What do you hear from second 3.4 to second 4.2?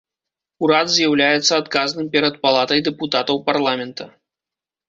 парламента.